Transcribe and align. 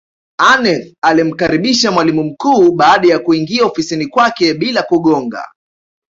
Aneth 0.37 0.95
alimkaribisha 1.01 1.91
mwalimu 1.91 2.23
mkuu 2.23 2.71
baada 2.71 3.07
ya 3.07 3.19
kuingia 3.19 3.65
ofisini 3.65 4.07
kwake 4.07 4.53
bila 4.53 4.83
kugonga 4.83 5.47